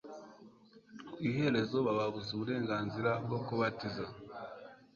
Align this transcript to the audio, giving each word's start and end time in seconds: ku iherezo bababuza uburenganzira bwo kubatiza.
ku 1.13 1.19
iherezo 1.29 1.77
bababuza 1.85 2.29
uburenganzira 2.33 3.11
bwo 3.25 3.39
kubatiza. 3.45 4.05